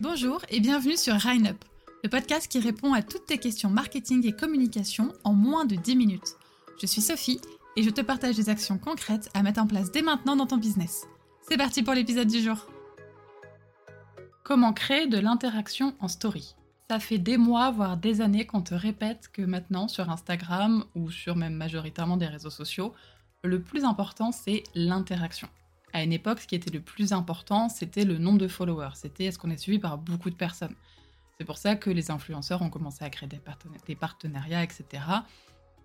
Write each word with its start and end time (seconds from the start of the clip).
Bonjour 0.00 0.40
et 0.48 0.60
bienvenue 0.60 0.96
sur 0.96 1.12
Rhine 1.12 1.54
le 2.02 2.08
podcast 2.08 2.50
qui 2.50 2.58
répond 2.58 2.94
à 2.94 3.02
toutes 3.02 3.26
tes 3.26 3.36
questions 3.36 3.68
marketing 3.68 4.26
et 4.26 4.32
communication 4.32 5.12
en 5.24 5.34
moins 5.34 5.66
de 5.66 5.74
10 5.74 5.94
minutes. 5.94 6.36
Je 6.80 6.86
suis 6.86 7.02
Sophie 7.02 7.38
et 7.76 7.82
je 7.82 7.90
te 7.90 8.00
partage 8.00 8.34
des 8.34 8.48
actions 8.48 8.78
concrètes 8.78 9.28
à 9.34 9.42
mettre 9.42 9.60
en 9.60 9.66
place 9.66 9.92
dès 9.92 10.00
maintenant 10.00 10.36
dans 10.36 10.46
ton 10.46 10.56
business. 10.56 11.06
C'est 11.46 11.58
parti 11.58 11.82
pour 11.82 11.92
l'épisode 11.92 12.28
du 12.28 12.40
jour. 12.40 12.66
Comment 14.42 14.72
créer 14.72 15.06
de 15.06 15.18
l'interaction 15.18 15.94
en 16.00 16.08
story? 16.08 16.54
Ça 16.88 16.98
fait 16.98 17.18
des 17.18 17.36
mois, 17.36 17.70
voire 17.70 17.98
des 17.98 18.22
années 18.22 18.46
qu'on 18.46 18.62
te 18.62 18.74
répète 18.74 19.28
que 19.30 19.42
maintenant 19.42 19.86
sur 19.86 20.08
Instagram 20.08 20.82
ou 20.94 21.10
sur 21.10 21.36
même 21.36 21.56
majoritairement 21.56 22.16
des 22.16 22.26
réseaux 22.26 22.48
sociaux, 22.48 22.94
le 23.44 23.60
plus 23.60 23.84
important 23.84 24.32
c'est 24.32 24.62
l'interaction. 24.74 25.50
À 25.92 26.02
une 26.02 26.12
époque, 26.12 26.40
ce 26.40 26.46
qui 26.46 26.54
était 26.54 26.70
le 26.70 26.80
plus 26.80 27.12
important, 27.12 27.68
c'était 27.68 28.04
le 28.04 28.18
nombre 28.18 28.38
de 28.38 28.48
followers. 28.48 28.94
C'était 28.94 29.24
est-ce 29.24 29.38
qu'on 29.38 29.50
est 29.50 29.56
suivi 29.56 29.78
par 29.78 29.98
beaucoup 29.98 30.30
de 30.30 30.36
personnes? 30.36 30.74
C'est 31.38 31.44
pour 31.44 31.58
ça 31.58 31.74
que 31.74 31.90
les 31.90 32.10
influenceurs 32.10 32.62
ont 32.62 32.70
commencé 32.70 33.04
à 33.04 33.10
créer 33.10 33.28
des, 33.28 33.94
partenariats, 33.94 34.62
etc. 34.62 34.84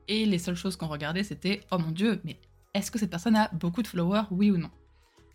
Et 0.07 0.25
les 0.25 0.37
seules 0.37 0.55
choses 0.55 0.75
qu'on 0.75 0.87
regardait, 0.87 1.23
c'était 1.23 1.61
oh 1.71 1.77
mon 1.77 1.91
dieu, 1.91 2.21
mais 2.23 2.37
est-ce 2.73 2.91
que 2.91 2.99
cette 2.99 3.09
personne 3.09 3.35
a 3.35 3.49
beaucoup 3.53 3.81
de 3.81 3.87
followers, 3.87 4.25
oui 4.31 4.51
ou 4.51 4.57
non? 4.57 4.69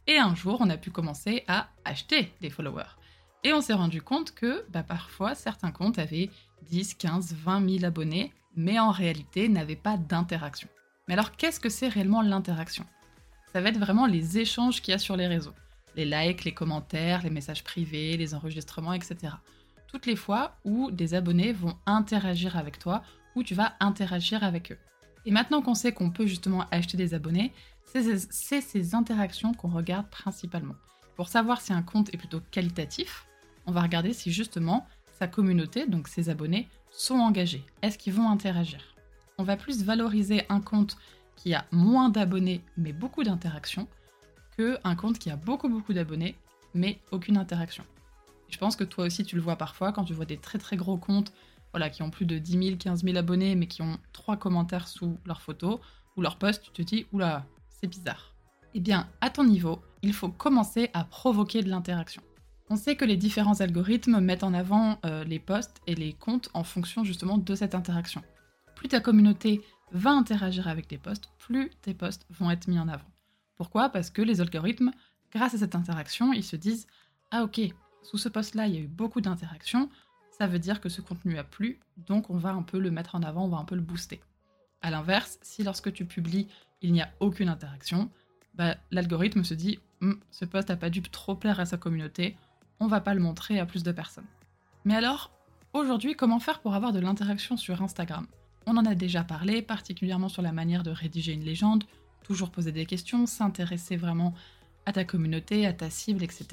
Et 0.07 0.19
un 0.19 0.35
jour, 0.35 0.59
on 0.61 0.71
a 0.71 0.77
pu 0.77 0.91
commencer 0.91 1.45
à 1.49 1.69
acheter 1.85 2.33
des 2.41 2.51
followers. 2.51 2.97
Et 3.45 3.53
on 3.55 3.61
s'est 3.61 3.73
rendu 3.73 4.03
compte 4.03 4.33
que 4.33 4.65
bah, 4.69 4.83
parfois, 4.83 5.35
certains 5.35 5.73
comptes 5.73 5.99
avaient 5.99 6.29
10, 6.69 6.95
15, 6.95 7.35
20 7.35 7.69
000 7.79 7.85
abonnés, 7.85 8.33
mais 8.55 8.79
en 8.79 8.91
réalité 8.91 9.49
n'avaient 9.49 9.75
pas 9.75 9.97
d'interaction. 9.97 10.69
Mais 11.09 11.15
alors, 11.15 11.33
qu'est-ce 11.33 11.61
que 11.61 11.71
c'est 11.71 11.89
réellement 11.89 12.23
l'interaction? 12.23 12.85
Ça 13.53 13.61
va 13.61 13.69
être 13.69 13.79
vraiment 13.79 14.07
les 14.07 14.39
échanges 14.39 14.81
qu'il 14.81 14.93
y 14.93 14.95
a 14.95 14.99
sur 14.99 15.17
les 15.17 15.27
réseaux. 15.27 15.55
Les 15.97 16.05
likes, 16.05 16.45
les 16.45 16.55
commentaires, 16.55 17.23
les 17.23 17.31
messages 17.31 17.65
privés, 17.65 18.17
les 18.17 18.35
enregistrements, 18.35 18.93
etc. 18.93 19.35
Toutes 19.89 20.07
les 20.07 20.17
fois 20.17 20.57
où 20.65 20.91
des 20.91 21.15
abonnés 21.15 21.53
vont 21.53 21.77
interagir 21.87 22.57
avec 22.57 22.79
toi, 22.79 23.03
ou 23.35 23.43
tu 23.43 23.55
vas 23.55 23.75
interagir 23.81 24.45
avec 24.45 24.73
eux. 24.73 24.79
Et 25.27 25.31
maintenant 25.31 25.63
qu'on 25.63 25.75
sait 25.75 25.93
qu'on 25.93 26.11
peut 26.11 26.27
justement 26.27 26.65
acheter 26.71 26.97
des 26.97 27.13
abonnés, 27.13 27.53
c'est 27.85 28.61
ces 28.61 28.95
interactions 28.95 29.53
qu'on 29.53 29.69
regarde 29.69 30.09
principalement. 30.11 30.77
Pour 31.17 31.29
savoir 31.29 31.61
si 31.61 31.73
un 31.73 31.83
compte 31.83 32.15
est 32.15 32.19
plutôt 32.19 32.41
qualitatif, 32.51 33.27
on 33.67 33.73
va 33.73 33.83
regarder 33.83 34.13
si 34.13 34.33
justement 34.33 34.87
sa 35.19 35.27
communauté, 35.27 35.87
donc 35.87 36.09
ses 36.09 36.31
abonnés, 36.31 36.69
sont 36.93 37.17
engagés. 37.17 37.65
Est-ce 37.83 37.99
qu'ils 37.99 38.15
vont 38.15 38.31
interagir? 38.31 38.81
On 39.39 39.43
va 39.43 39.57
plus 39.57 39.83
valoriser 39.83 40.45
un 40.49 40.61
compte 40.61 40.97
qui 41.41 41.55
a 41.55 41.65
moins 41.71 42.09
d'abonnés 42.09 42.63
mais 42.77 42.93
beaucoup 42.93 43.23
d'interactions 43.23 43.89
que 44.57 44.79
un 44.85 44.95
compte 44.95 45.19
qui 45.19 45.31
a 45.31 45.37
beaucoup 45.37 45.69
beaucoup 45.69 45.93
d'abonnés 45.93 46.37
mais 46.75 47.01
aucune 47.11 47.37
interaction. 47.37 47.85
je 48.49 48.59
pense 48.59 48.77
que 48.77 48.85
toi 48.85 49.05
aussi 49.07 49.25
tu 49.25 49.37
le 49.37 49.43
vois 49.43 49.57
parfois 49.57 49.93
quand 49.93 50.05
tu 50.05 50.15
vois 50.15 50.27
des 50.27 50.37
très 50.37 50.59
très 50.59 50.77
gros 50.77 50.97
comptes 50.97 51.33
voilà, 51.73 51.91
qui 51.91 52.03
ont 52.03 52.11
plus 52.11 52.27
de 52.27 52.39
10 52.39 52.65
000, 52.65 52.77
15 52.77 53.05
000 53.05 53.17
abonnés 53.17 53.55
mais 53.55 53.67
qui 53.67 53.83
ont 53.83 53.99
trois 54.13 54.37
commentaires 54.37 54.89
sous 54.89 55.19
leur 55.25 55.41
photo 55.41 55.81
ou 56.17 56.23
leur 56.23 56.37
post, 56.37 56.63
tu 56.63 56.71
te 56.71 56.83
dis 56.83 57.07
oula, 57.13 57.47
c'est 57.69 57.87
bizarre. 57.87 58.35
Eh 58.75 58.81
bien, 58.81 59.09
à 59.21 59.31
ton 59.31 59.45
niveau, 59.45 59.81
il 60.03 60.13
faut 60.13 60.29
commencer 60.29 60.91
à 60.95 61.05
provoquer 61.05 61.63
de 61.63 61.69
l'interaction. 61.69 62.23
On 62.69 62.77
sait 62.77 62.95
que 62.95 63.05
les 63.05 63.17
différents 63.17 63.61
algorithmes 63.61 64.21
mettent 64.21 64.45
en 64.45 64.55
avant 64.55 64.99
euh, 65.05 65.25
les 65.25 65.41
posts 65.41 65.81
et 65.87 65.95
les 65.95 66.13
comptes 66.13 66.51
en 66.55 66.63
fonction 66.63 67.03
justement 67.03 67.37
de 67.37 67.55
cette 67.55 67.75
interaction. 67.75 68.23
Plus 68.77 68.89
ta 68.89 69.01
communauté 69.01 69.61
va 69.93 70.11
interagir 70.11 70.69
avec 70.69 70.89
tes 70.89 70.99
posts, 70.99 71.31
plus 71.39 71.71
tes 71.83 71.95
posts 71.95 72.27
vont 72.31 72.51
être 72.51 72.69
mis 72.69 72.79
en 72.79 72.89
avant. 72.89 73.09
Pourquoi? 73.57 73.89
Parce 73.89 74.11
que 74.11 74.23
les 74.23 74.41
algorithmes, 74.41 74.93
grâce 75.33 75.55
à 75.55 75.59
cette 75.59 75.75
interaction, 75.75 76.33
ils 76.33 76.45
se 76.45 76.57
disent 76.57 76.87
Ah 77.31 77.45
ok, 77.45 77.61
sous 78.03 78.19
ce 78.19 78.29
post-là, 78.29 78.67
il 78.67 78.75
y 78.75 78.79
a 78.79 78.81
eu 78.81 78.89
beaucoup 78.89 79.21
d'interactions, 79.21 79.91
ça 80.31 80.47
veut 80.47 80.59
dire 80.59 80.81
que 80.81 80.89
ce 80.89 81.01
contenu 81.01 81.39
a 81.39 81.45
plu, 81.45 81.79
donc 81.97 82.31
on 82.31 82.39
va 82.39 82.51
un 82.51 82.63
peu 82.63 82.79
le 82.79 82.91
mettre 82.91 83.15
en 83.15 83.23
avant, 83.23 83.45
on 83.45 83.49
va 83.49 83.59
un 83.59 83.65
peu 83.65 83.75
le 83.75 83.83
booster. 83.83 84.21
A 84.81 84.91
l'inverse, 84.91 85.39
si 85.43 85.63
lorsque 85.63 85.93
tu 85.93 86.07
publies, 86.07 86.49
il 86.81 86.93
n'y 86.93 87.03
a 87.03 87.11
aucune 87.21 87.51
interaction, 87.51 88.11
bah, 88.55 88.77
l'algorithme 88.91 89.45
se 89.45 89.55
dit 89.55 89.79
hum, 90.01 90.19
ce 90.31 90.45
post 90.45 90.71
n'a 90.71 90.77
pas 90.77 90.91
dû 90.91 91.03
trop 91.03 91.35
plaire 91.35 91.61
à 91.61 91.67
sa 91.67 91.77
communauté, 91.77 92.37
on 92.79 92.87
va 92.87 93.01
pas 93.01 93.15
le 93.15 93.21
montrer 93.21 93.61
à 93.61 93.67
plus 93.67 93.83
de 93.83 93.93
personnes. 93.93 94.27
Mais 94.85 94.95
alors, 94.95 95.31
aujourd'hui, 95.75 96.17
comment 96.17 96.41
faire 96.41 96.61
pour 96.61 96.75
avoir 96.75 96.93
de 96.93 97.01
l'interaction 97.01 97.59
sur 97.59 97.83
Instagram? 97.83 98.27
On 98.71 98.77
en 98.77 98.87
a 98.87 98.95
déjà 98.95 99.25
parlé, 99.25 99.63
particulièrement 99.63 100.29
sur 100.29 100.43
la 100.43 100.53
manière 100.53 100.83
de 100.83 100.91
rédiger 100.91 101.33
une 101.33 101.45
légende, 101.45 101.85
toujours 102.23 102.51
poser 102.51 102.73
des 102.73 102.87
questions, 102.87 103.27
s'intéresser 103.27 103.97
vraiment 103.97 104.35
à 104.87 104.93
ta 104.93 105.05
communauté, 105.05 105.67
à 105.67 105.73
ta 105.73 105.91
cible, 105.91 106.23
etc. 106.23 106.47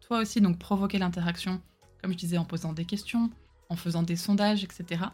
Toi 0.00 0.18
aussi, 0.18 0.40
donc 0.40 0.58
provoquer 0.58 0.98
l'interaction, 0.98 1.62
comme 2.02 2.12
je 2.12 2.18
disais, 2.18 2.38
en 2.38 2.44
posant 2.44 2.72
des 2.72 2.84
questions, 2.84 3.30
en 3.70 3.76
faisant 3.76 4.02
des 4.02 4.16
sondages, 4.16 4.64
etc. 4.64 5.04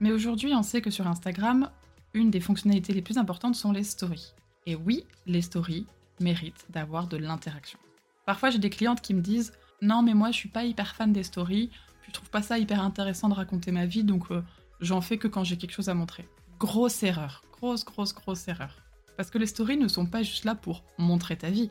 Mais 0.00 0.10
aujourd'hui, 0.10 0.54
on 0.54 0.62
sait 0.62 0.82
que 0.82 0.90
sur 0.90 1.06
Instagram, 1.06 1.70
une 2.14 2.30
des 2.30 2.40
fonctionnalités 2.40 2.92
les 2.92 3.02
plus 3.02 3.18
importantes 3.18 3.54
sont 3.54 3.72
les 3.72 3.84
stories. 3.84 4.34
Et 4.66 4.74
oui, 4.74 5.04
les 5.26 5.42
stories 5.42 5.86
méritent 6.20 6.66
d'avoir 6.70 7.06
de 7.06 7.16
l'interaction. 7.16 7.78
Parfois, 8.24 8.50
j'ai 8.50 8.58
des 8.58 8.70
clientes 8.70 9.00
qui 9.00 9.14
me 9.14 9.20
disent 9.20 9.52
Non, 9.82 10.02
mais 10.02 10.14
moi, 10.14 10.32
je 10.32 10.36
suis 10.36 10.48
pas 10.48 10.64
hyper 10.64 10.96
fan 10.96 11.12
des 11.12 11.22
stories, 11.22 11.70
je 12.06 12.10
trouve 12.10 12.30
pas 12.30 12.42
ça 12.42 12.58
hyper 12.58 12.82
intéressant 12.82 13.28
de 13.28 13.34
raconter 13.34 13.70
ma 13.70 13.86
vie, 13.86 14.04
donc 14.04 14.30
euh, 14.30 14.42
j'en 14.80 15.00
fais 15.00 15.18
que 15.18 15.28
quand 15.28 15.44
j'ai 15.44 15.56
quelque 15.56 15.72
chose 15.72 15.88
à 15.88 15.94
montrer. 15.94 16.28
Grosse 16.58 17.02
erreur, 17.02 17.42
grosse, 17.52 17.84
grosse, 17.84 18.14
grosse 18.14 18.48
erreur. 18.48 18.82
Parce 19.16 19.30
que 19.30 19.38
les 19.38 19.46
stories 19.46 19.76
ne 19.76 19.88
sont 19.88 20.06
pas 20.06 20.22
juste 20.22 20.44
là 20.44 20.54
pour 20.54 20.84
montrer 20.98 21.36
ta 21.36 21.50
vie. 21.50 21.70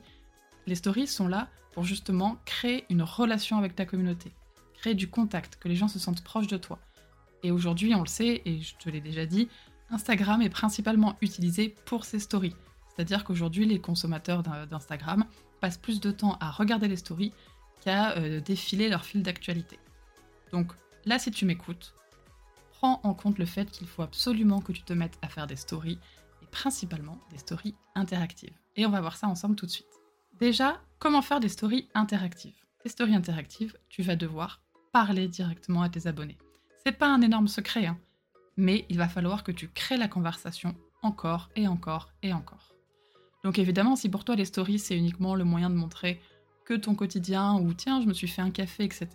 Les 0.67 0.75
stories 0.75 1.07
sont 1.07 1.27
là 1.27 1.49
pour 1.73 1.83
justement 1.83 2.37
créer 2.45 2.85
une 2.89 3.03
relation 3.03 3.57
avec 3.57 3.75
ta 3.75 3.85
communauté, 3.85 4.31
créer 4.73 4.95
du 4.95 5.09
contact, 5.09 5.57
que 5.57 5.67
les 5.67 5.75
gens 5.75 5.87
se 5.87 5.99
sentent 5.99 6.23
proches 6.23 6.47
de 6.47 6.57
toi. 6.57 6.79
Et 7.43 7.51
aujourd'hui, 7.51 7.93
on 7.93 8.01
le 8.01 8.07
sait, 8.07 8.41
et 8.45 8.61
je 8.61 8.75
te 8.75 8.89
l'ai 8.89 9.01
déjà 9.01 9.25
dit, 9.25 9.49
Instagram 9.91 10.41
est 10.41 10.49
principalement 10.49 11.15
utilisé 11.21 11.75
pour 11.85 12.05
ses 12.05 12.19
stories. 12.19 12.55
C'est-à-dire 12.87 13.23
qu'aujourd'hui, 13.23 13.65
les 13.65 13.79
consommateurs 13.79 14.41
d'Instagram 14.41 15.25
passent 15.59 15.77
plus 15.77 15.99
de 15.99 16.11
temps 16.11 16.37
à 16.39 16.49
regarder 16.49 16.87
les 16.87 16.95
stories 16.95 17.33
qu'à 17.81 18.17
euh, 18.17 18.39
défiler 18.39 18.89
leur 18.89 19.05
fil 19.05 19.21
d'actualité. 19.21 19.77
Donc 20.51 20.71
là, 21.05 21.19
si 21.19 21.29
tu 21.29 21.45
m'écoutes, 21.45 21.93
prends 22.79 22.99
en 23.03 23.13
compte 23.13 23.37
le 23.37 23.45
fait 23.45 23.69
qu'il 23.71 23.87
faut 23.87 24.01
absolument 24.01 24.61
que 24.61 24.71
tu 24.71 24.83
te 24.83 24.93
mettes 24.93 25.17
à 25.21 25.27
faire 25.27 25.47
des 25.47 25.55
stories, 25.55 25.99
et 26.41 26.45
principalement 26.47 27.19
des 27.31 27.37
stories 27.37 27.75
interactives. 27.95 28.57
Et 28.75 28.85
on 28.85 28.89
va 28.89 29.01
voir 29.01 29.17
ça 29.17 29.27
ensemble 29.27 29.55
tout 29.55 29.65
de 29.65 29.71
suite. 29.71 29.87
Déjà, 30.39 30.81
comment 30.99 31.21
faire 31.21 31.39
des 31.39 31.49
stories 31.49 31.87
interactives? 31.93 32.65
Des 32.83 32.89
stories 32.89 33.15
interactives, 33.15 33.77
tu 33.89 34.01
vas 34.01 34.15
devoir 34.15 34.61
parler 34.91 35.27
directement 35.27 35.81
à 35.81 35.89
tes 35.89 36.07
abonnés. 36.07 36.37
C'est 36.83 36.97
pas 36.97 37.07
un 37.07 37.21
énorme 37.21 37.47
secret, 37.47 37.85
hein, 37.85 37.97
mais 38.57 38.85
il 38.89 38.97
va 38.97 39.07
falloir 39.07 39.43
que 39.43 39.51
tu 39.51 39.67
crées 39.69 39.97
la 39.97 40.07
conversation 40.07 40.75
encore 41.01 41.49
et 41.55 41.67
encore 41.67 42.11
et 42.21 42.33
encore. 42.33 42.73
Donc 43.43 43.59
évidemment, 43.59 43.95
si 43.95 44.09
pour 44.09 44.25
toi 44.25 44.35
les 44.35 44.45
stories 44.45 44.79
c'est 44.79 44.97
uniquement 44.97 45.35
le 45.35 45.43
moyen 45.43 45.69
de 45.69 45.75
montrer 45.75 46.21
que 46.65 46.73
ton 46.73 46.95
quotidien 46.95 47.55
ou 47.55 47.73
tiens, 47.73 48.01
je 48.01 48.07
me 48.07 48.13
suis 48.13 48.27
fait 48.27 48.41
un 48.41 48.51
café, 48.51 48.83
etc., 48.83 49.07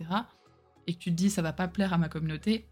et 0.87 0.93
que 0.93 0.99
tu 0.99 1.11
te 1.11 1.15
dis 1.15 1.29
ça 1.29 1.41
va 1.41 1.53
pas 1.53 1.67
plaire 1.67 1.93
à 1.93 1.97
ma 1.97 2.09
communauté, 2.09 2.67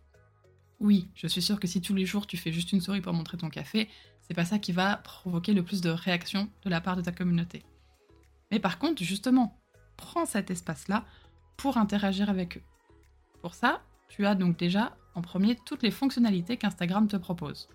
oui, 0.79 1.09
je 1.13 1.27
suis 1.27 1.41
sûre 1.41 1.59
que 1.59 1.67
si 1.67 1.81
tous 1.81 1.93
les 1.93 2.05
jours 2.05 2.25
tu 2.25 2.37
fais 2.37 2.51
juste 2.51 2.71
une 2.71 2.81
souris 2.81 3.01
pour 3.01 3.13
montrer 3.13 3.37
ton 3.37 3.49
café, 3.49 3.89
c'est 4.21 4.33
pas 4.33 4.45
ça 4.45 4.59
qui 4.59 4.71
va 4.71 4.97
provoquer 4.97 5.53
le 5.53 5.63
plus 5.63 5.81
de 5.81 5.89
réactions 5.89 6.49
de 6.63 6.69
la 6.69 6.81
part 6.81 6.95
de 6.95 7.01
ta 7.01 7.11
communauté. 7.11 7.63
Mais 8.51 8.59
par 8.59 8.79
contre, 8.79 9.03
justement, 9.03 9.59
prends 9.97 10.25
cet 10.25 10.51
espace-là 10.51 11.05
pour 11.57 11.77
interagir 11.77 12.29
avec 12.29 12.57
eux. 12.57 12.63
Pour 13.41 13.53
ça, 13.53 13.81
tu 14.07 14.25
as 14.25 14.35
donc 14.35 14.57
déjà 14.57 14.97
en 15.15 15.21
premier 15.21 15.57
toutes 15.65 15.83
les 15.83 15.91
fonctionnalités 15.91 16.57
qu'Instagram 16.57 17.07
te 17.07 17.17
propose. 17.17 17.69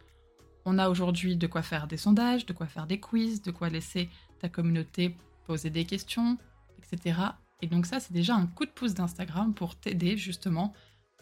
On 0.65 0.79
a 0.79 0.89
aujourd'hui 0.89 1.37
de 1.37 1.47
quoi 1.47 1.63
faire 1.63 1.87
des 1.87 1.99
sondages, 1.99 2.47
de 2.47 2.55
quoi 2.55 2.67
faire 2.67 2.87
des 2.87 2.99
quiz, 2.99 3.43
de 3.43 3.51
quoi 3.51 3.69
laisser 3.69 4.09
ta 4.41 4.49
communauté 4.49 5.17
poser 5.45 5.69
des 5.69 5.85
questions, 5.85 6.39
etc. 6.79 7.19
Et 7.61 7.67
donc 7.67 7.85
ça, 7.85 8.01
c'est 8.01 8.15
déjà 8.15 8.35
un 8.35 8.47
coup 8.47 8.65
de 8.65 8.71
pouce 8.71 8.95
d'Instagram 8.95 9.53
pour 9.53 9.77
t'aider 9.77 10.17
justement 10.17 10.73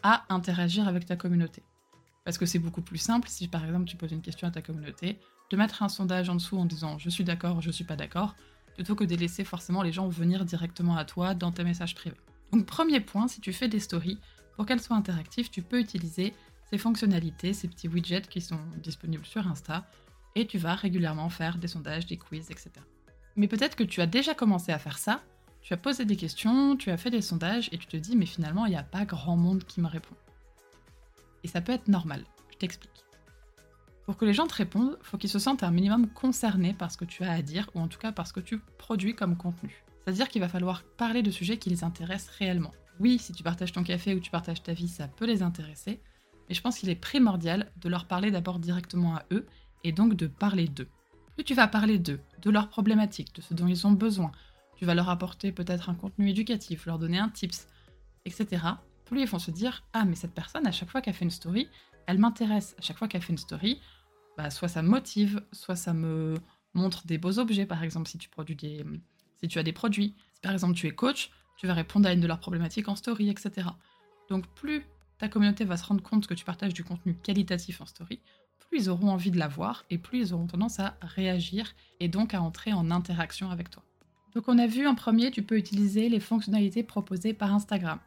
à 0.01 0.23
interagir 0.29 0.87
avec 0.87 1.05
ta 1.05 1.17
communauté. 1.17 1.63
Parce 2.25 2.37
que 2.37 2.45
c'est 2.45 2.59
beaucoup 2.59 2.81
plus 2.81 2.97
simple 2.97 3.27
si 3.27 3.47
par 3.47 3.65
exemple 3.65 3.85
tu 3.85 3.97
poses 3.97 4.11
une 4.11 4.21
question 4.21 4.47
à 4.47 4.51
ta 4.51 4.61
communauté, 4.61 5.19
de 5.49 5.57
mettre 5.57 5.83
un 5.83 5.89
sondage 5.89 6.29
en 6.29 6.35
dessous 6.35 6.57
en 6.57 6.65
disant 6.65 6.97
je 6.97 7.09
suis 7.09 7.23
d'accord, 7.23 7.61
je 7.61 7.71
suis 7.71 7.83
pas 7.83 7.95
d'accord, 7.95 8.35
plutôt 8.75 8.95
que 8.95 9.03
de 9.03 9.15
laisser 9.15 9.43
forcément 9.43 9.83
les 9.83 9.91
gens 9.91 10.07
venir 10.07 10.45
directement 10.45 10.95
à 10.95 11.05
toi 11.05 11.33
dans 11.35 11.51
tes 11.51 11.63
messages 11.63 11.95
privés. 11.95 12.17
Donc 12.51 12.65
premier 12.65 12.99
point, 12.99 13.27
si 13.27 13.41
tu 13.41 13.53
fais 13.53 13.67
des 13.67 13.79
stories, 13.79 14.19
pour 14.55 14.65
qu'elles 14.65 14.81
soient 14.81 14.95
interactives, 14.95 15.49
tu 15.49 15.61
peux 15.61 15.79
utiliser 15.79 16.33
ces 16.69 16.77
fonctionnalités, 16.77 17.53
ces 17.53 17.67
petits 17.67 17.87
widgets 17.87 18.21
qui 18.21 18.41
sont 18.41 18.59
disponibles 18.77 19.25
sur 19.25 19.47
Insta, 19.47 19.87
et 20.35 20.47
tu 20.47 20.57
vas 20.57 20.75
régulièrement 20.75 21.29
faire 21.29 21.57
des 21.57 21.67
sondages, 21.67 22.05
des 22.05 22.17
quiz, 22.17 22.49
etc. 22.49 22.71
Mais 23.35 23.47
peut-être 23.47 23.75
que 23.75 23.83
tu 23.83 24.01
as 24.01 24.05
déjà 24.05 24.33
commencé 24.33 24.71
à 24.71 24.79
faire 24.79 24.97
ça, 24.97 25.21
tu 25.61 25.73
as 25.73 25.77
posé 25.77 26.05
des 26.05 26.15
questions, 26.15 26.75
tu 26.75 26.91
as 26.91 26.97
fait 26.97 27.09
des 27.09 27.21
sondages, 27.21 27.69
et 27.71 27.77
tu 27.77 27.87
te 27.87 27.97
dis 27.97 28.15
mais 28.15 28.25
finalement 28.25 28.65
il 28.65 28.69
n'y 28.69 28.75
a 28.75 28.83
pas 28.83 29.05
grand 29.05 29.37
monde 29.37 29.63
qui 29.63 29.81
me 29.81 29.87
répond. 29.87 30.15
Et 31.43 31.47
ça 31.47 31.61
peut 31.61 31.71
être 31.71 31.87
normal. 31.87 32.23
Je 32.51 32.57
t'explique. 32.57 32.91
Pour 34.05 34.17
que 34.17 34.25
les 34.25 34.33
gens 34.33 34.47
te 34.47 34.55
répondent, 34.55 34.97
faut 35.01 35.17
qu'ils 35.17 35.29
se 35.29 35.39
sentent 35.39 35.63
un 35.63 35.71
minimum 35.71 36.09
concernés 36.09 36.73
par 36.73 36.91
ce 36.91 36.97
que 36.97 37.05
tu 37.05 37.23
as 37.23 37.31
à 37.31 37.41
dire, 37.41 37.69
ou 37.73 37.79
en 37.79 37.87
tout 37.87 37.99
cas 37.99 38.11
par 38.11 38.27
ce 38.27 38.33
que 38.33 38.41
tu 38.41 38.59
produis 38.77 39.15
comme 39.15 39.37
contenu. 39.37 39.83
C'est-à-dire 40.03 40.27
qu'il 40.27 40.41
va 40.41 40.49
falloir 40.49 40.83
parler 40.83 41.23
de 41.23 41.31
sujets 41.31 41.57
qui 41.57 41.69
les 41.69 41.83
intéressent 41.83 42.35
réellement. 42.35 42.73
Oui, 42.99 43.17
si 43.17 43.31
tu 43.31 43.43
partages 43.43 43.71
ton 43.71 43.83
café 43.83 44.13
ou 44.13 44.19
tu 44.19 44.29
partages 44.29 44.61
ta 44.61 44.73
vie, 44.73 44.89
ça 44.89 45.07
peut 45.07 45.25
les 45.25 45.41
intéresser, 45.41 46.01
mais 46.47 46.55
je 46.55 46.61
pense 46.61 46.77
qu'il 46.77 46.89
est 46.89 46.95
primordial 46.95 47.71
de 47.77 47.89
leur 47.89 48.05
parler 48.05 48.29
d'abord 48.29 48.59
directement 48.59 49.15
à 49.15 49.23
eux 49.31 49.45
et 49.83 49.93
donc 49.93 50.15
de 50.15 50.27
parler 50.27 50.67
d'eux. 50.67 50.89
Plus 51.35 51.45
tu 51.45 51.55
vas 51.55 51.67
parler 51.67 51.97
d'eux, 51.97 52.19
de 52.41 52.49
leurs 52.49 52.67
problématiques, 52.67 53.33
de 53.35 53.41
ce 53.41 53.53
dont 53.53 53.67
ils 53.67 53.87
ont 53.87 53.91
besoin, 53.91 54.31
tu 54.75 54.85
vas 54.85 54.93
leur 54.93 55.09
apporter 55.09 55.51
peut-être 55.51 55.89
un 55.89 55.95
contenu 55.95 56.29
éducatif, 56.29 56.85
leur 56.85 56.99
donner 56.99 57.17
un 57.17 57.29
tips, 57.29 57.67
etc. 58.25 58.65
Ils 59.21 59.27
vont 59.27 59.39
se 59.39 59.51
dire 59.51 59.83
Ah, 59.93 60.05
mais 60.05 60.15
cette 60.15 60.33
personne, 60.33 60.65
à 60.67 60.71
chaque 60.71 60.89
fois 60.89 61.01
qu'elle 61.01 61.13
fait 61.13 61.25
une 61.25 61.31
story, 61.31 61.67
elle 62.07 62.17
m'intéresse. 62.17 62.75
À 62.77 62.81
chaque 62.81 62.97
fois 62.97 63.07
qu'elle 63.07 63.21
fait 63.21 63.33
une 63.33 63.37
story, 63.37 63.79
bah, 64.37 64.49
soit 64.49 64.67
ça 64.67 64.81
me 64.81 64.89
motive, 64.89 65.43
soit 65.51 65.75
ça 65.75 65.93
me 65.93 66.35
montre 66.73 67.05
des 67.05 67.17
beaux 67.17 67.39
objets, 67.39 67.65
par 67.65 67.83
exemple, 67.83 68.09
si 68.09 68.17
tu, 68.17 68.29
produis 68.29 68.55
des, 68.55 68.85
si 69.41 69.47
tu 69.47 69.59
as 69.59 69.63
des 69.63 69.73
produits. 69.73 70.15
Si 70.33 70.41
par 70.41 70.51
exemple 70.51 70.73
tu 70.73 70.87
es 70.87 70.91
coach, 70.91 71.31
tu 71.57 71.67
vas 71.67 71.73
répondre 71.73 72.07
à 72.07 72.13
une 72.13 72.19
de 72.19 72.27
leurs 72.27 72.39
problématiques 72.39 72.87
en 72.87 72.95
story, 72.95 73.29
etc. 73.29 73.67
Donc 74.29 74.47
plus 74.55 74.83
ta 75.19 75.29
communauté 75.29 75.63
va 75.63 75.77
se 75.77 75.85
rendre 75.85 76.01
compte 76.03 76.27
que 76.27 76.33
tu 76.33 76.43
partages 76.43 76.73
du 76.73 76.83
contenu 76.83 77.15
qualitatif 77.15 77.81
en 77.81 77.85
story, 77.85 78.19
plus 78.69 78.79
ils 78.85 78.89
auront 78.89 79.09
envie 79.09 79.31
de 79.31 79.37
la 79.37 79.47
voir 79.47 79.85
et 79.89 79.97
plus 79.97 80.19
ils 80.19 80.33
auront 80.33 80.47
tendance 80.47 80.79
à 80.79 80.97
réagir 81.01 81.73
et 81.99 82.07
donc 82.07 82.33
à 82.33 82.41
entrer 82.41 82.73
en 82.73 82.91
interaction 82.91 83.51
avec 83.51 83.69
toi. 83.69 83.83
Donc 84.33 84.47
on 84.47 84.57
a 84.57 84.65
vu 84.65 84.87
en 84.87 84.95
premier, 84.95 85.29
tu 85.31 85.43
peux 85.43 85.57
utiliser 85.57 86.09
les 86.09 86.19
fonctionnalités 86.19 86.83
proposées 86.83 87.33
par 87.33 87.53
Instagram. 87.53 87.99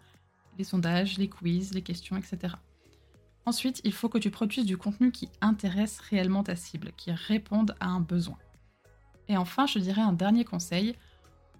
Les 0.58 0.64
sondages, 0.64 1.18
les 1.18 1.28
quiz, 1.28 1.74
les 1.74 1.82
questions, 1.82 2.16
etc. 2.16 2.54
Ensuite, 3.44 3.80
il 3.84 3.92
faut 3.92 4.08
que 4.08 4.18
tu 4.18 4.30
produises 4.30 4.66
du 4.66 4.76
contenu 4.76 5.12
qui 5.12 5.28
intéresse 5.40 6.00
réellement 6.00 6.42
ta 6.42 6.56
cible, 6.56 6.92
qui 6.96 7.12
réponde 7.12 7.76
à 7.78 7.86
un 7.86 8.00
besoin. 8.00 8.38
Et 9.28 9.36
enfin, 9.36 9.66
je 9.66 9.78
dirais 9.78 10.02
un 10.02 10.12
dernier 10.12 10.44
conseil, 10.44 10.96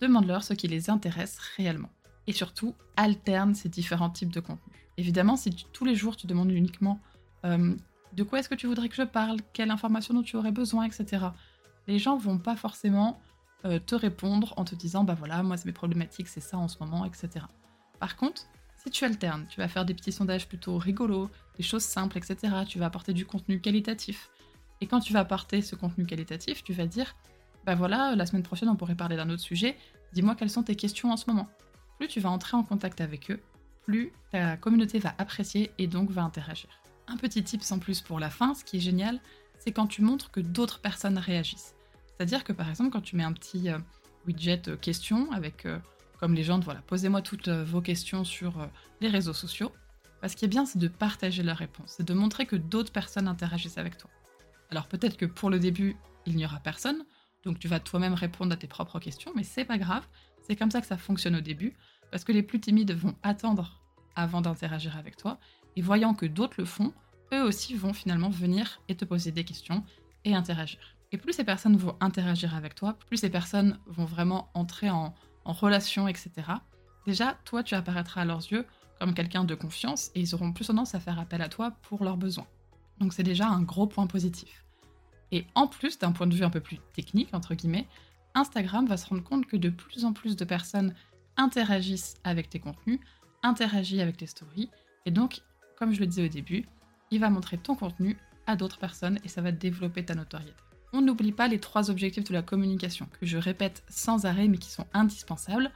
demande-leur 0.00 0.42
ce 0.42 0.54
qui 0.54 0.68
les 0.68 0.90
intéresse 0.90 1.38
réellement. 1.56 1.90
Et 2.26 2.32
surtout, 2.32 2.74
alterne 2.96 3.54
ces 3.54 3.68
différents 3.68 4.10
types 4.10 4.32
de 4.32 4.40
contenus. 4.40 4.76
Évidemment, 4.96 5.36
si 5.36 5.50
tous 5.72 5.84
les 5.84 5.94
jours 5.94 6.16
tu 6.16 6.26
demandes 6.26 6.50
uniquement 6.50 7.00
euh, 7.44 7.74
de 8.14 8.22
quoi 8.22 8.38
est-ce 8.38 8.48
que 8.48 8.54
tu 8.54 8.66
voudrais 8.66 8.88
que 8.88 8.96
je 8.96 9.02
parle, 9.02 9.38
quelle 9.52 9.70
information 9.70 10.14
dont 10.14 10.22
tu 10.22 10.36
aurais 10.36 10.52
besoin, 10.52 10.84
etc., 10.84 11.26
les 11.86 11.98
gens 11.98 12.16
vont 12.16 12.38
pas 12.38 12.56
forcément 12.56 13.20
euh, 13.64 13.78
te 13.78 13.94
répondre 13.94 14.54
en 14.56 14.64
te 14.64 14.74
disant 14.74 15.04
bah 15.04 15.14
voilà, 15.14 15.42
moi 15.42 15.56
c'est 15.56 15.66
mes 15.66 15.72
problématiques, 15.72 16.28
c'est 16.28 16.40
ça 16.40 16.58
en 16.58 16.66
ce 16.66 16.78
moment, 16.80 17.04
etc. 17.04 17.46
Par 18.00 18.16
contre, 18.16 18.46
tu 18.90 19.04
alternes, 19.04 19.46
tu 19.48 19.60
vas 19.60 19.68
faire 19.68 19.84
des 19.84 19.94
petits 19.94 20.12
sondages 20.12 20.48
plutôt 20.48 20.78
rigolos, 20.78 21.30
des 21.56 21.62
choses 21.62 21.82
simples, 21.82 22.18
etc. 22.18 22.36
Tu 22.68 22.78
vas 22.78 22.86
apporter 22.86 23.12
du 23.12 23.26
contenu 23.26 23.60
qualitatif. 23.60 24.30
Et 24.80 24.86
quand 24.86 25.00
tu 25.00 25.12
vas 25.12 25.20
apporter 25.20 25.62
ce 25.62 25.74
contenu 25.74 26.06
qualitatif, 26.06 26.62
tu 26.62 26.72
vas 26.72 26.86
dire 26.86 27.14
bah 27.64 27.74
voilà, 27.74 28.14
la 28.14 28.26
semaine 28.26 28.44
prochaine 28.44 28.68
on 28.68 28.76
pourrait 28.76 28.94
parler 28.94 29.16
d'un 29.16 29.28
autre 29.28 29.42
sujet, 29.42 29.76
dis-moi 30.12 30.36
quelles 30.36 30.50
sont 30.50 30.62
tes 30.62 30.76
questions 30.76 31.10
en 31.10 31.16
ce 31.16 31.28
moment. 31.28 31.48
Plus 31.98 32.08
tu 32.08 32.20
vas 32.20 32.30
entrer 32.30 32.56
en 32.56 32.62
contact 32.62 33.00
avec 33.00 33.30
eux, 33.30 33.40
plus 33.84 34.12
ta 34.30 34.56
communauté 34.56 34.98
va 34.98 35.14
apprécier 35.18 35.72
et 35.78 35.86
donc 35.86 36.10
va 36.10 36.22
interagir. 36.22 36.70
Un 37.08 37.16
petit 37.16 37.42
tip 37.42 37.62
en 37.70 37.78
plus 37.78 38.00
pour 38.00 38.20
la 38.20 38.30
fin, 38.30 38.54
ce 38.54 38.64
qui 38.64 38.76
est 38.76 38.80
génial, 38.80 39.20
c'est 39.58 39.72
quand 39.72 39.86
tu 39.86 40.02
montres 40.02 40.30
que 40.30 40.40
d'autres 40.40 40.80
personnes 40.80 41.18
réagissent. 41.18 41.74
C'est-à-dire 42.06 42.44
que 42.44 42.52
par 42.52 42.68
exemple, 42.68 42.90
quand 42.90 43.00
tu 43.00 43.16
mets 43.16 43.24
un 43.24 43.32
petit 43.32 43.70
euh, 43.70 43.78
widget 44.26 44.62
euh, 44.68 44.76
question 44.76 45.30
avec 45.32 45.66
euh, 45.66 45.78
comme 46.18 46.34
légende, 46.34 46.64
voilà, 46.64 46.80
posez-moi 46.82 47.22
toutes 47.22 47.48
vos 47.48 47.80
questions 47.80 48.24
sur 48.24 48.68
les 49.00 49.08
réseaux 49.08 49.32
sociaux. 49.32 49.72
ce 50.26 50.34
qui 50.34 50.44
est 50.44 50.48
bien, 50.48 50.66
c'est 50.66 50.78
de 50.78 50.88
partager 50.88 51.42
leurs 51.42 51.58
réponses, 51.58 51.94
c'est 51.96 52.06
de 52.06 52.14
montrer 52.14 52.46
que 52.46 52.56
d'autres 52.56 52.92
personnes 52.92 53.28
interagissent 53.28 53.78
avec 53.78 53.98
toi. 53.98 54.10
Alors 54.70 54.88
peut-être 54.88 55.16
que 55.16 55.26
pour 55.26 55.50
le 55.50 55.58
début, 55.58 55.96
il 56.26 56.36
n'y 56.36 56.44
aura 56.44 56.58
personne, 56.58 57.04
donc 57.44 57.58
tu 57.58 57.68
vas 57.68 57.80
toi-même 57.80 58.14
répondre 58.14 58.52
à 58.52 58.56
tes 58.56 58.66
propres 58.66 58.98
questions, 58.98 59.32
mais 59.36 59.44
c'est 59.44 59.64
pas 59.64 59.78
grave, 59.78 60.06
c'est 60.42 60.56
comme 60.56 60.70
ça 60.70 60.80
que 60.80 60.86
ça 60.86 60.96
fonctionne 60.96 61.36
au 61.36 61.40
début, 61.40 61.74
parce 62.10 62.24
que 62.24 62.32
les 62.32 62.42
plus 62.42 62.60
timides 62.60 62.92
vont 62.92 63.14
attendre 63.22 63.80
avant 64.14 64.40
d'interagir 64.40 64.96
avec 64.96 65.16
toi, 65.16 65.38
et 65.76 65.82
voyant 65.82 66.14
que 66.14 66.26
d'autres 66.26 66.56
le 66.58 66.64
font, 66.64 66.92
eux 67.32 67.42
aussi 67.42 67.74
vont 67.74 67.92
finalement 67.92 68.30
venir 68.30 68.80
et 68.88 68.96
te 68.96 69.04
poser 69.04 69.30
des 69.32 69.44
questions 69.44 69.84
et 70.24 70.34
interagir. 70.34 70.96
Et 71.12 71.18
plus 71.18 71.32
ces 71.32 71.44
personnes 71.44 71.76
vont 71.76 71.96
interagir 72.00 72.54
avec 72.54 72.74
toi, 72.74 72.98
plus 73.06 73.18
ces 73.18 73.30
personnes 73.30 73.78
vont 73.86 74.04
vraiment 74.04 74.50
entrer 74.54 74.90
en, 74.90 75.14
relation, 75.52 76.08
etc. 76.08 76.30
Déjà, 77.06 77.36
toi, 77.44 77.62
tu 77.62 77.74
apparaîtras 77.74 78.22
à 78.22 78.24
leurs 78.24 78.50
yeux 78.52 78.66
comme 78.98 79.14
quelqu'un 79.14 79.44
de 79.44 79.54
confiance 79.54 80.10
et 80.14 80.20
ils 80.20 80.34
auront 80.34 80.52
plus 80.52 80.66
tendance 80.66 80.94
à 80.94 81.00
faire 81.00 81.18
appel 81.18 81.42
à 81.42 81.48
toi 81.48 81.72
pour 81.82 82.02
leurs 82.02 82.16
besoins. 82.16 82.46
Donc 82.98 83.12
c'est 83.12 83.22
déjà 83.22 83.46
un 83.46 83.62
gros 83.62 83.86
point 83.86 84.06
positif. 84.06 84.64
Et 85.32 85.46
en 85.54 85.66
plus, 85.66 85.98
d'un 85.98 86.12
point 86.12 86.26
de 86.26 86.34
vue 86.34 86.44
un 86.44 86.50
peu 86.50 86.60
plus 86.60 86.78
technique, 86.94 87.34
entre 87.34 87.54
guillemets, 87.54 87.86
Instagram 88.34 88.86
va 88.86 88.96
se 88.96 89.06
rendre 89.06 89.22
compte 89.22 89.46
que 89.46 89.56
de 89.56 89.70
plus 89.70 90.04
en 90.04 90.12
plus 90.12 90.36
de 90.36 90.44
personnes 90.44 90.94
interagissent 91.36 92.16
avec 92.24 92.48
tes 92.48 92.60
contenus, 92.60 93.00
interagissent 93.42 94.00
avec 94.00 94.16
tes 94.16 94.26
stories, 94.26 94.70
et 95.04 95.10
donc, 95.10 95.42
comme 95.78 95.92
je 95.92 96.00
le 96.00 96.06
disais 96.06 96.24
au 96.24 96.28
début, 96.28 96.64
il 97.10 97.20
va 97.20 97.30
montrer 97.30 97.58
ton 97.58 97.74
contenu 97.74 98.16
à 98.46 98.56
d'autres 98.56 98.78
personnes 98.78 99.18
et 99.24 99.28
ça 99.28 99.42
va 99.42 99.52
développer 99.52 100.04
ta 100.04 100.14
notoriété. 100.14 100.65
N'oublie 101.00 101.32
pas 101.32 101.46
les 101.46 101.60
trois 101.60 101.90
objectifs 101.90 102.24
de 102.24 102.32
la 102.32 102.42
communication, 102.42 103.08
que 103.20 103.26
je 103.26 103.38
répète 103.38 103.82
sans 103.88 104.24
arrêt 104.24 104.48
mais 104.48 104.58
qui 104.58 104.70
sont 104.70 104.86
indispensables. 104.92 105.70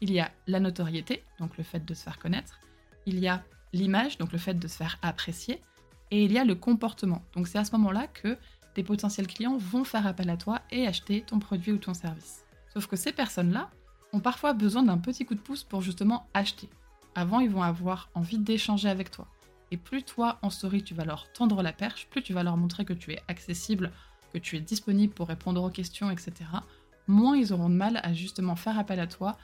Il 0.00 0.12
y 0.12 0.20
a 0.20 0.30
la 0.46 0.60
notoriété, 0.60 1.24
donc 1.40 1.56
le 1.56 1.64
fait 1.64 1.84
de 1.84 1.94
se 1.94 2.02
faire 2.02 2.18
connaître. 2.18 2.60
Il 3.06 3.18
y 3.18 3.26
a 3.26 3.42
l'image, 3.72 4.18
donc 4.18 4.32
le 4.32 4.38
fait 4.38 4.54
de 4.54 4.68
se 4.68 4.76
faire 4.76 4.98
apprécier. 5.02 5.62
Et 6.10 6.24
il 6.24 6.32
y 6.32 6.38
a 6.38 6.44
le 6.44 6.54
comportement. 6.54 7.24
Donc 7.34 7.48
c'est 7.48 7.58
à 7.58 7.64
ce 7.64 7.72
moment-là 7.72 8.06
que 8.06 8.36
tes 8.74 8.82
potentiels 8.82 9.26
clients 9.26 9.56
vont 9.56 9.84
faire 9.84 10.06
appel 10.06 10.28
à 10.30 10.36
toi 10.36 10.60
et 10.70 10.86
acheter 10.86 11.22
ton 11.22 11.38
produit 11.38 11.72
ou 11.72 11.78
ton 11.78 11.94
service. 11.94 12.44
Sauf 12.72 12.86
que 12.86 12.96
ces 12.96 13.12
personnes-là 13.12 13.70
ont 14.12 14.20
parfois 14.20 14.52
besoin 14.52 14.82
d'un 14.82 14.98
petit 14.98 15.24
coup 15.24 15.34
de 15.34 15.40
pouce 15.40 15.64
pour 15.64 15.80
justement 15.80 16.28
acheter. 16.34 16.68
Avant, 17.14 17.40
ils 17.40 17.50
vont 17.50 17.62
avoir 17.62 18.10
envie 18.14 18.38
d'échanger 18.38 18.88
avec 18.88 19.10
toi. 19.10 19.26
Et 19.70 19.78
plus 19.78 20.02
toi, 20.02 20.38
en 20.42 20.50
story, 20.50 20.84
tu 20.84 20.94
vas 20.94 21.04
leur 21.04 21.32
tendre 21.32 21.62
la 21.62 21.72
perche, 21.72 22.06
plus 22.08 22.22
tu 22.22 22.34
vas 22.34 22.42
leur 22.42 22.56
montrer 22.56 22.84
que 22.84 22.92
tu 22.92 23.12
es 23.12 23.22
accessible, 23.26 23.90
tu 24.38 24.56
es 24.56 24.60
disponible 24.60 25.12
pour 25.12 25.28
répondre 25.28 25.62
aux 25.62 25.70
questions, 25.70 26.10
etc., 26.10 26.32
moins 27.06 27.36
ils 27.36 27.52
auront 27.52 27.68
de 27.68 27.74
mal 27.74 28.00
à 28.02 28.12
justement 28.12 28.56
faire 28.56 28.78
appel 28.78 29.00
à 29.00 29.06
toi 29.06 29.36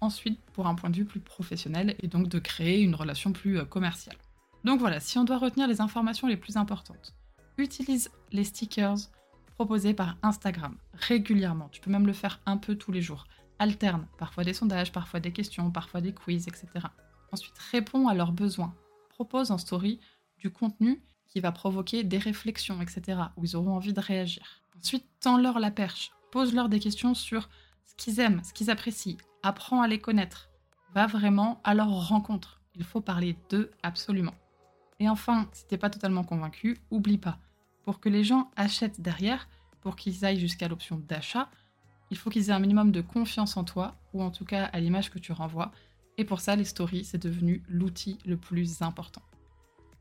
ensuite 0.00 0.40
pour 0.52 0.66
un 0.66 0.74
point 0.74 0.90
de 0.90 0.96
vue 0.96 1.04
plus 1.04 1.20
professionnel 1.20 1.94
et 2.00 2.08
donc 2.08 2.28
de 2.28 2.38
créer 2.38 2.82
une 2.82 2.94
relation 2.94 3.32
plus 3.32 3.58
euh, 3.58 3.64
commerciale. 3.64 4.16
Donc 4.64 4.80
voilà, 4.80 5.00
si 5.00 5.18
on 5.18 5.24
doit 5.24 5.38
retenir 5.38 5.66
les 5.66 5.80
informations 5.80 6.28
les 6.28 6.36
plus 6.36 6.56
importantes, 6.56 7.14
utilise 7.56 8.10
les 8.32 8.44
stickers 8.44 8.98
proposés 9.54 9.94
par 9.94 10.16
Instagram 10.22 10.76
régulièrement. 10.94 11.68
Tu 11.70 11.80
peux 11.80 11.90
même 11.90 12.06
le 12.06 12.12
faire 12.12 12.40
un 12.46 12.56
peu 12.56 12.74
tous 12.74 12.92
les 12.92 13.02
jours. 13.02 13.26
Alterne, 13.58 14.06
parfois 14.18 14.44
des 14.44 14.54
sondages, 14.54 14.92
parfois 14.92 15.20
des 15.20 15.32
questions, 15.32 15.70
parfois 15.70 16.00
des 16.00 16.12
quiz, 16.12 16.48
etc. 16.48 16.66
Ensuite, 17.30 17.58
réponds 17.70 18.08
à 18.08 18.14
leurs 18.14 18.32
besoins. 18.32 18.74
Propose 19.10 19.50
en 19.50 19.58
story 19.58 20.00
du 20.38 20.50
contenu 20.50 21.00
qui 21.32 21.40
va 21.40 21.50
provoquer 21.50 22.04
des 22.04 22.18
réflexions, 22.18 22.82
etc., 22.82 23.18
où 23.36 23.44
ils 23.44 23.56
auront 23.56 23.74
envie 23.74 23.94
de 23.94 24.00
réagir. 24.00 24.62
Ensuite, 24.78 25.06
tends-leur 25.20 25.60
la 25.60 25.70
perche, 25.70 26.12
pose-leur 26.30 26.68
des 26.68 26.78
questions 26.78 27.14
sur 27.14 27.48
ce 27.86 27.94
qu'ils 27.96 28.20
aiment, 28.20 28.42
ce 28.44 28.52
qu'ils 28.52 28.70
apprécient, 28.70 29.16
apprends 29.42 29.80
à 29.80 29.88
les 29.88 29.98
connaître, 29.98 30.50
va 30.94 31.06
vraiment 31.06 31.60
à 31.64 31.72
leur 31.72 32.08
rencontre. 32.08 32.60
Il 32.74 32.84
faut 32.84 33.00
parler 33.00 33.36
d'eux 33.48 33.70
absolument. 33.82 34.34
Et 35.00 35.08
enfin, 35.08 35.48
si 35.52 35.66
t'es 35.66 35.78
pas 35.78 35.88
totalement 35.88 36.22
convaincu, 36.22 36.78
oublie 36.90 37.18
pas, 37.18 37.38
pour 37.82 37.98
que 37.98 38.10
les 38.10 38.24
gens 38.24 38.50
achètent 38.56 39.00
derrière, 39.00 39.48
pour 39.80 39.96
qu'ils 39.96 40.26
aillent 40.26 40.38
jusqu'à 40.38 40.68
l'option 40.68 41.02
d'achat, 41.08 41.48
il 42.10 42.18
faut 42.18 42.28
qu'ils 42.28 42.50
aient 42.50 42.54
un 42.54 42.58
minimum 42.58 42.92
de 42.92 43.00
confiance 43.00 43.56
en 43.56 43.64
toi, 43.64 43.96
ou 44.12 44.22
en 44.22 44.30
tout 44.30 44.44
cas 44.44 44.66
à 44.66 44.80
l'image 44.80 45.10
que 45.10 45.18
tu 45.18 45.32
renvoies. 45.32 45.72
Et 46.18 46.26
pour 46.26 46.40
ça, 46.40 46.56
les 46.56 46.66
stories, 46.66 47.06
c'est 47.06 47.22
devenu 47.22 47.62
l'outil 47.68 48.18
le 48.26 48.36
plus 48.36 48.82
important. 48.82 49.22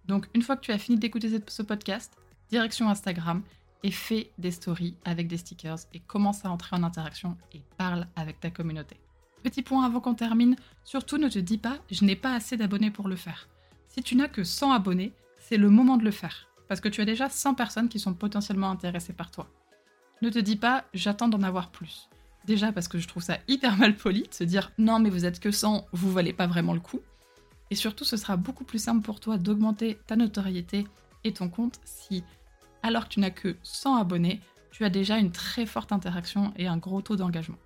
Donc 0.05 0.27
une 0.33 0.41
fois 0.41 0.55
que 0.55 0.61
tu 0.61 0.71
as 0.71 0.77
fini 0.77 0.97
d'écouter 0.97 1.41
ce 1.47 1.61
podcast, 1.61 2.17
direction 2.49 2.89
Instagram 2.89 3.43
et 3.83 3.91
fais 3.91 4.31
des 4.37 4.51
stories 4.51 4.95
avec 5.05 5.27
des 5.27 5.37
stickers 5.37 5.79
et 5.93 5.99
commence 5.99 6.45
à 6.45 6.51
entrer 6.51 6.75
en 6.75 6.83
interaction 6.83 7.37
et 7.53 7.61
parle 7.77 8.07
avec 8.15 8.39
ta 8.39 8.49
communauté. 8.49 8.97
Petit 9.43 9.63
point 9.63 9.85
avant 9.85 10.01
qu'on 10.01 10.13
termine, 10.13 10.55
surtout 10.83 11.17
ne 11.17 11.29
te 11.29 11.39
dis 11.39 11.57
pas 11.57 11.77
je 11.89 12.05
n'ai 12.05 12.15
pas 12.15 12.33
assez 12.35 12.57
d'abonnés 12.57 12.91
pour 12.91 13.07
le 13.07 13.15
faire. 13.15 13.47
Si 13.87 14.03
tu 14.03 14.15
n'as 14.15 14.27
que 14.27 14.43
100 14.43 14.71
abonnés, 14.71 15.13
c'est 15.39 15.57
le 15.57 15.69
moment 15.69 15.97
de 15.97 16.03
le 16.03 16.11
faire 16.11 16.47
parce 16.67 16.79
que 16.79 16.89
tu 16.89 17.01
as 17.01 17.05
déjà 17.05 17.27
100 17.27 17.55
personnes 17.55 17.89
qui 17.89 17.99
sont 17.99 18.13
potentiellement 18.13 18.69
intéressées 18.69 19.13
par 19.13 19.31
toi. 19.31 19.49
Ne 20.21 20.29
te 20.29 20.39
dis 20.39 20.55
pas 20.55 20.85
j'attends 20.93 21.27
d'en 21.27 21.41
avoir 21.41 21.71
plus. 21.71 22.09
Déjà 22.45 22.71
parce 22.71 22.87
que 22.87 22.97
je 22.97 23.07
trouve 23.07 23.23
ça 23.23 23.37
hyper 23.47 23.77
mal 23.77 23.95
poli 23.95 24.23
de 24.23 24.33
se 24.33 24.43
dire 24.43 24.71
non 24.77 24.99
mais 24.99 25.09
vous 25.09 25.25
êtes 25.25 25.39
que 25.39 25.51
100, 25.51 25.87
vous 25.91 26.11
valez 26.11 26.33
pas 26.33 26.47
vraiment 26.47 26.73
le 26.73 26.79
coup. 26.79 27.01
Et 27.71 27.75
surtout, 27.75 28.03
ce 28.03 28.17
sera 28.17 28.37
beaucoup 28.37 28.65
plus 28.65 28.83
simple 28.83 29.01
pour 29.01 29.19
toi 29.19 29.37
d'augmenter 29.37 29.97
ta 30.05 30.15
notoriété 30.15 30.85
et 31.23 31.33
ton 31.33 31.49
compte 31.49 31.79
si, 31.85 32.23
alors 32.83 33.05
que 33.05 33.13
tu 33.13 33.19
n'as 33.19 33.31
que 33.31 33.55
100 33.63 33.95
abonnés, 33.95 34.41
tu 34.71 34.85
as 34.85 34.89
déjà 34.89 35.17
une 35.17 35.31
très 35.31 35.65
forte 35.65 35.91
interaction 35.91 36.53
et 36.57 36.67
un 36.67 36.77
gros 36.77 37.01
taux 37.01 37.15
d'engagement. 37.15 37.57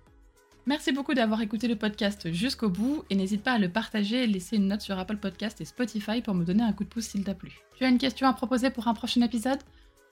Merci 0.66 0.90
beaucoup 0.90 1.14
d'avoir 1.14 1.40
écouté 1.42 1.68
le 1.68 1.76
podcast 1.76 2.32
jusqu'au 2.32 2.68
bout 2.68 3.04
et 3.08 3.14
n'hésite 3.14 3.42
pas 3.42 3.52
à 3.52 3.58
le 3.58 3.68
partager 3.68 4.24
et 4.24 4.26
laisser 4.26 4.56
une 4.56 4.66
note 4.66 4.80
sur 4.80 4.98
Apple 4.98 5.16
Podcast 5.16 5.60
et 5.60 5.64
Spotify 5.64 6.22
pour 6.22 6.34
me 6.34 6.44
donner 6.44 6.64
un 6.64 6.72
coup 6.72 6.82
de 6.82 6.88
pouce 6.88 7.06
s'il 7.06 7.22
t'a 7.22 7.34
plu. 7.34 7.60
Tu 7.76 7.84
as 7.84 7.88
une 7.88 7.98
question 7.98 8.26
à 8.26 8.32
proposer 8.32 8.70
pour 8.70 8.88
un 8.88 8.94
prochain 8.94 9.22
épisode? 9.22 9.60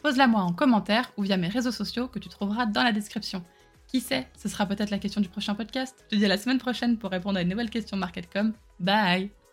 Pose-la 0.02 0.28
moi 0.28 0.42
en 0.42 0.52
commentaire 0.52 1.12
ou 1.16 1.22
via 1.22 1.36
mes 1.36 1.48
réseaux 1.48 1.72
sociaux 1.72 2.06
que 2.06 2.18
tu 2.18 2.28
trouveras 2.28 2.66
dans 2.66 2.82
la 2.82 2.92
description. 2.92 3.42
Qui 3.88 4.00
sait, 4.00 4.28
ce 4.36 4.48
sera 4.48 4.66
peut-être 4.66 4.90
la 4.90 4.98
question 4.98 5.20
du 5.20 5.28
prochain 5.28 5.54
podcast. 5.54 6.04
Je 6.04 6.16
te 6.16 6.20
dis 6.20 6.24
à 6.24 6.28
la 6.28 6.38
semaine 6.38 6.58
prochaine 6.58 6.98
pour 6.98 7.10
répondre 7.10 7.38
à 7.38 7.42
une 7.42 7.48
nouvelle 7.48 7.70
question 7.70 7.96
MarketCom. 7.96 8.52
Bye 8.80 9.43